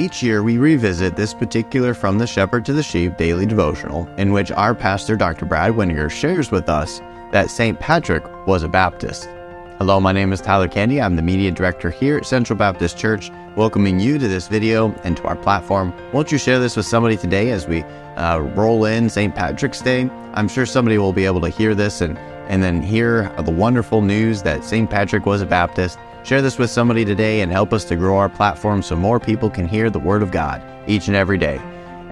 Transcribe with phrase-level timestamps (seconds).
[0.00, 4.32] Each year, we revisit this particular From the Shepherd to the Sheep daily devotional, in
[4.32, 5.44] which our pastor, Dr.
[5.44, 7.00] Brad Weniger, shares with us
[7.32, 7.78] that St.
[7.78, 9.28] Patrick was a Baptist.
[9.76, 11.02] Hello, my name is Tyler Candy.
[11.02, 15.18] I'm the media director here at Central Baptist Church, welcoming you to this video and
[15.18, 15.92] to our platform.
[16.14, 17.82] Won't you share this with somebody today as we
[18.16, 19.34] uh, roll in St.
[19.34, 20.08] Patrick's Day?
[20.32, 22.16] I'm sure somebody will be able to hear this and,
[22.48, 24.88] and then hear the wonderful news that St.
[24.88, 28.28] Patrick was a Baptist Share this with somebody today and help us to grow our
[28.28, 31.58] platform so more people can hear the Word of God each and every day.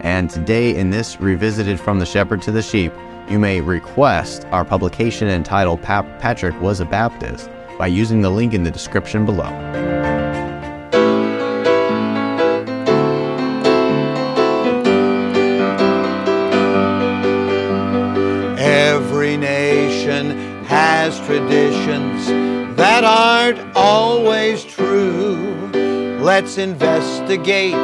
[0.00, 2.92] And today, in this Revisited from the Shepherd to the Sheep,
[3.28, 8.62] you may request our publication entitled Patrick Was a Baptist by using the link in
[8.62, 9.97] the description below.
[21.28, 22.26] Traditions
[22.74, 25.68] that aren't always true.
[26.22, 27.74] Let's investigate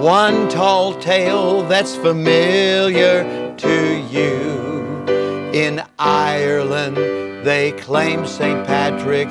[0.00, 5.04] one tall tale that's familiar to you.
[5.52, 6.96] In Ireland,
[7.44, 8.66] they claim St.
[8.66, 9.28] Patrick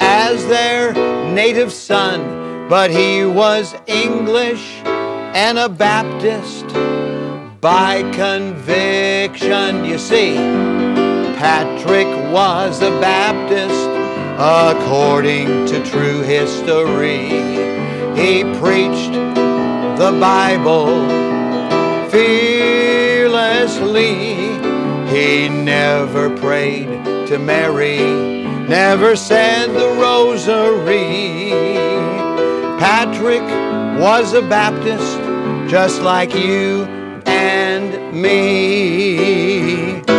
[0.00, 0.94] as their
[1.30, 6.68] native son, but he was English and a Baptist
[7.60, 9.84] by conviction.
[9.84, 10.83] You see,
[11.44, 13.90] Patrick was a Baptist
[14.38, 17.28] according to true history.
[18.16, 19.12] He preached
[19.98, 21.06] the Bible
[22.08, 24.14] fearlessly.
[25.14, 26.88] He never prayed
[27.26, 27.98] to Mary,
[28.66, 31.50] never said the rosary.
[32.78, 33.44] Patrick
[34.00, 35.18] was a Baptist
[35.70, 36.84] just like you
[37.26, 40.13] and me.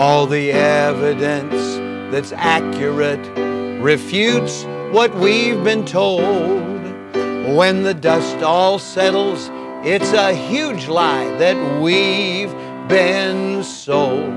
[0.00, 1.76] All the evidence
[2.10, 3.20] that's accurate
[3.82, 6.24] refutes what we've been told.
[7.54, 9.50] When the dust all settles,
[9.84, 12.50] it's a huge lie that we've
[12.88, 14.32] been sold.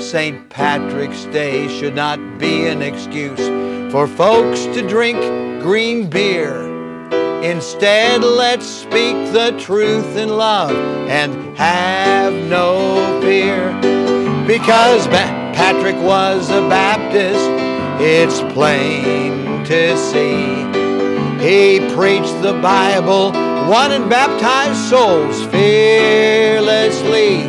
[0.00, 0.48] St.
[0.48, 5.20] Patrick's Day should not be an excuse for folks to drink
[5.60, 6.62] green beer.
[7.42, 10.74] Instead, let's speak the truth in love
[11.10, 13.97] and have no fear.
[14.48, 17.38] Because ba- Patrick was a Baptist,
[18.00, 20.64] it's plain to see.
[21.38, 23.32] He preached the Bible,
[23.68, 27.40] won and baptized souls fearlessly.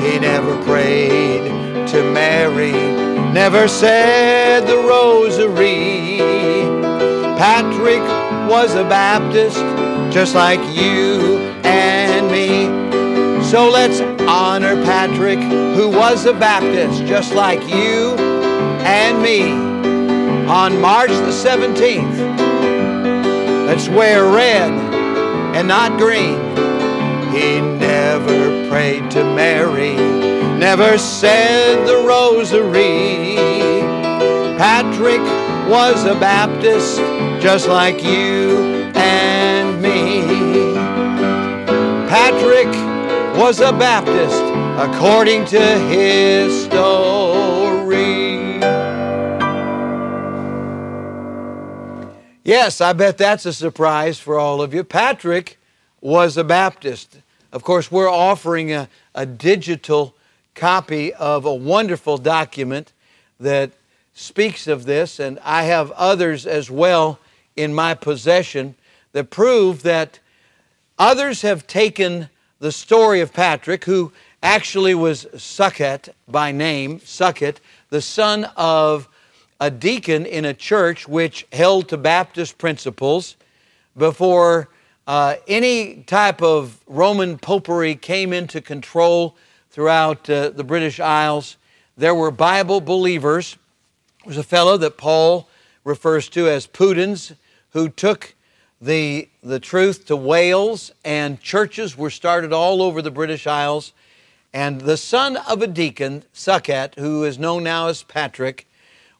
[0.00, 1.44] He never prayed
[1.88, 2.72] to Mary,
[3.34, 6.20] never said the rosary.
[7.36, 8.00] Patrick
[8.50, 9.58] was a Baptist,
[10.10, 12.83] just like you and me.
[13.54, 18.16] So let's honor Patrick, who was a Baptist just like you
[18.82, 19.42] and me.
[20.50, 22.18] On March the 17th,
[23.68, 24.72] let's wear red
[25.54, 26.34] and not green.
[27.32, 29.94] He never prayed to Mary,
[30.58, 33.36] never said the rosary.
[34.58, 35.20] Patrick
[35.70, 36.98] was a Baptist
[37.40, 40.22] just like you and me.
[42.08, 42.93] Patrick
[43.36, 44.40] was a Baptist
[44.78, 48.60] according to his story.
[52.44, 54.84] Yes, I bet that's a surprise for all of you.
[54.84, 55.58] Patrick
[56.00, 57.18] was a Baptist.
[57.50, 60.14] Of course, we're offering a, a digital
[60.54, 62.92] copy of a wonderful document
[63.40, 63.72] that
[64.14, 67.18] speaks of this, and I have others as well
[67.56, 68.76] in my possession
[69.10, 70.20] that prove that
[71.00, 72.28] others have taken
[72.64, 74.10] the story of Patrick, who
[74.42, 77.56] actually was Succat by name, Succat,
[77.90, 79.06] the son of
[79.60, 83.36] a deacon in a church which held to Baptist principles
[83.98, 84.70] before
[85.06, 89.36] uh, any type of Roman popery came into control
[89.70, 91.58] throughout uh, the British Isles.
[91.98, 93.58] There were Bible believers.
[94.22, 95.50] There was a fellow that Paul
[95.84, 97.36] refers to as Pudens
[97.72, 98.34] who took
[98.80, 103.92] the, the truth to Wales, and churches were started all over the British Isles.
[104.52, 108.68] And the son of a deacon, Succat, who is known now as Patrick,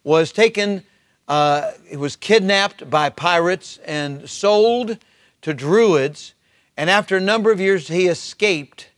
[0.03, 0.83] was taken,
[1.27, 4.97] uh, he was kidnapped by pirates and sold
[5.41, 6.33] to Druids.
[6.77, 8.89] And after a number of years, he escaped.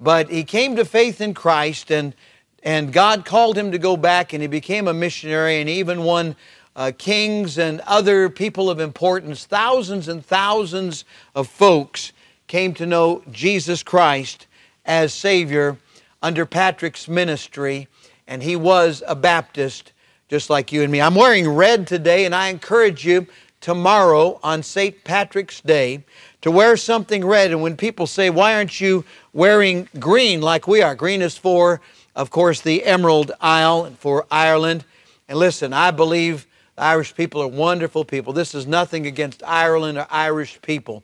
[0.00, 2.14] But he came to faith in Christ, and,
[2.62, 6.36] and God called him to go back, and he became a missionary and even won
[6.76, 12.12] uh, kings and other people of importance, thousands and thousands of folks
[12.46, 14.46] came to know Jesus Christ
[14.84, 15.78] as Savior
[16.22, 17.88] under Patrick's ministry,
[18.28, 19.92] and he was a Baptist
[20.28, 21.00] just like you and me.
[21.00, 23.26] I'm wearing red today, and I encourage you
[23.60, 25.02] tomorrow on St.
[25.04, 26.04] Patrick's Day
[26.42, 27.52] to wear something red.
[27.52, 30.94] And when people say, Why aren't you wearing green like we are?
[30.94, 31.80] Green is for,
[32.14, 34.84] of course, the Emerald Isle and for Ireland.
[35.28, 36.46] And listen, I believe
[36.76, 38.34] the Irish people are wonderful people.
[38.34, 41.02] This is nothing against Ireland or Irish people.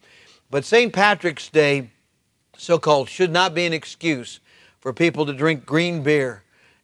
[0.50, 0.92] But St.
[0.92, 1.90] Patrick's Day,
[2.58, 4.40] so called, should not be an excuse
[4.80, 6.42] for people to drink green beer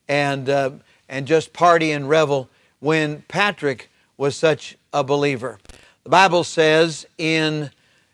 [0.08, 0.70] and, uh,
[1.06, 2.48] and just party and revel
[2.80, 5.58] when Patrick was such a believer.
[6.04, 7.70] The Bible says in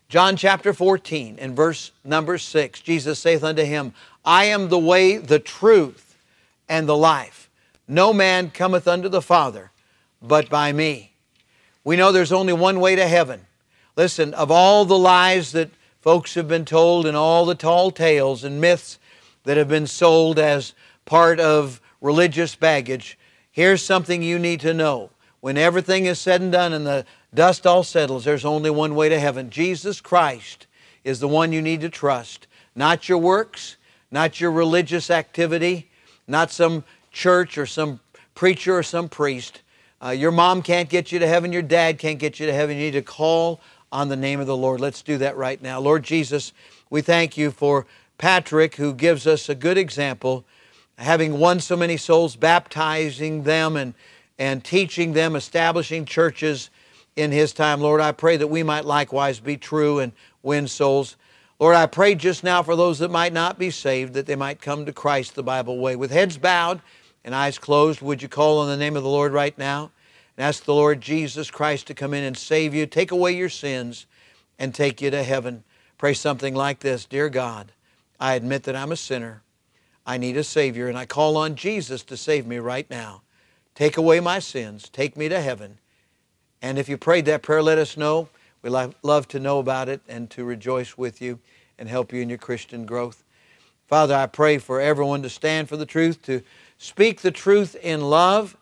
[0.09, 3.95] John chapter 14 and verse number 6, Jesus saith unto him,
[4.25, 6.17] I am the way, the truth,
[6.69, 7.49] and the life.
[7.87, 9.71] No man cometh unto the Father
[10.27, 11.13] but by me.
[11.85, 13.47] We know there's only one way to heaven.
[13.97, 18.43] Listen, of all the lies that folks have been told and all the tall tales
[18.43, 18.99] and myths
[19.45, 20.73] that have been sold as
[21.05, 23.19] part of religious baggage,
[23.53, 25.11] here's something you need to know.
[25.41, 27.05] When everything is said and done and the
[27.35, 29.51] dust all settles, there's only one way to heaven.
[29.51, 30.67] Jesus Christ
[31.05, 33.77] is the one you need to trust, not your works,
[34.11, 35.91] not your religious activity,
[36.27, 36.83] not some
[37.13, 38.01] church or some
[38.35, 39.61] preacher or some priest.
[40.03, 42.77] Uh, your mom can't get you to heaven, your dad can't get you to heaven.
[42.77, 43.61] You need to call
[43.91, 44.81] on the name of the Lord.
[44.81, 45.81] Let's do that right now.
[45.81, 46.53] Lord Jesus,
[46.91, 47.87] we thank you for
[48.19, 50.45] Patrick, who gives us a good example,
[50.99, 53.95] having won so many souls, baptizing them and,
[54.39, 56.71] and teaching them, establishing churches
[57.17, 57.81] in his time.
[57.81, 60.13] Lord, I pray that we might likewise be true and
[60.43, 61.17] win souls.
[61.61, 64.61] Lord, I pray just now for those that might not be saved, that they might
[64.61, 65.95] come to Christ the Bible way.
[65.97, 66.81] With heads bowed
[67.25, 69.91] and eyes closed, would you call on the name of the Lord right now
[70.37, 73.49] and ask the Lord Jesus Christ to come in and save you, take away your
[73.49, 74.07] sins,
[74.59, 75.65] and take you to heaven?
[75.97, 77.73] Pray something like this Dear God,
[78.21, 79.43] I admit that I'm a sinner.
[80.07, 83.23] I need a Savior, and I call on Jesus to save me right now.
[83.75, 85.79] Take away my sins, take me to heaven.
[86.61, 88.29] And if you prayed that prayer, let us know.
[88.63, 91.39] We love to know about it and to rejoice with you
[91.79, 93.23] and help you in your Christian growth.
[93.87, 96.43] Father, I pray for everyone to stand for the truth, to
[96.85, 98.59] speak the truth in love,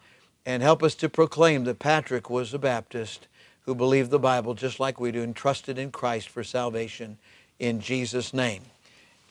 [0.47, 3.27] and help us to proclaim that Patrick was a Baptist
[3.65, 7.19] who believed the Bible just like we do and trusted in Christ for salvation
[7.59, 8.63] in Jesus' name.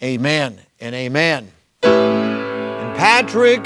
[0.04, 1.50] Amen and amen.
[1.84, 3.66] And Patrick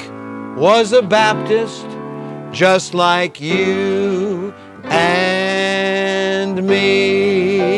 [0.56, 1.88] was a Baptist
[2.51, 7.69] just like you and me.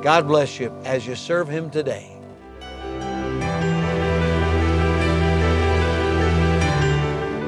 [0.00, 2.15] God bless you as you serve Him today.